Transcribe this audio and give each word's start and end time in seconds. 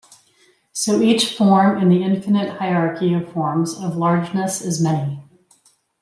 So 0.73 0.99
each 0.99 1.37
form 1.37 1.77
in 1.79 1.89
the 1.89 2.01
infinite 2.01 2.57
hierarchy 2.57 3.13
of 3.13 3.31
forms 3.31 3.75
of 3.77 3.97
largeness 3.97 4.59
is 4.59 4.81
many. 4.81 5.21